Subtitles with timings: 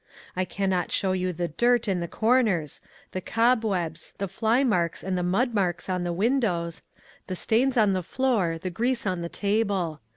[0.35, 5.03] I can not show you the dirt in the corners, the cobwebs, the fly marks
[5.03, 6.81] and mud marks on the windows,
[7.27, 10.01] the stains on the floor, the grease on the table.